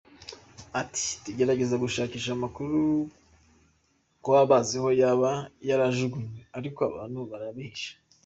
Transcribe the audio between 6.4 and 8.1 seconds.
ariko abantu barabihisha".